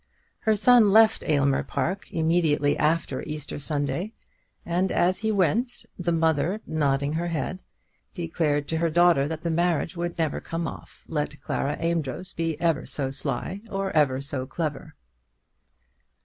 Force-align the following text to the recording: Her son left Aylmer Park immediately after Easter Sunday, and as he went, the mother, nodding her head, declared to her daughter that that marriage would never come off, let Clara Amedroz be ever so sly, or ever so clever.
Her 0.39 0.55
son 0.55 0.89
left 0.89 1.23
Aylmer 1.27 1.61
Park 1.61 2.11
immediately 2.11 2.75
after 2.75 3.21
Easter 3.21 3.59
Sunday, 3.59 4.13
and 4.65 4.91
as 4.91 5.19
he 5.19 5.31
went, 5.31 5.85
the 5.95 6.11
mother, 6.11 6.59
nodding 6.65 7.13
her 7.13 7.27
head, 7.27 7.61
declared 8.15 8.67
to 8.69 8.77
her 8.79 8.89
daughter 8.89 9.27
that 9.27 9.43
that 9.43 9.49
marriage 9.51 9.95
would 9.95 10.17
never 10.17 10.41
come 10.41 10.67
off, 10.67 11.03
let 11.07 11.39
Clara 11.41 11.77
Amedroz 11.79 12.33
be 12.33 12.59
ever 12.59 12.87
so 12.87 13.11
sly, 13.11 13.61
or 13.69 13.91
ever 13.91 14.21
so 14.21 14.47
clever. 14.47 14.95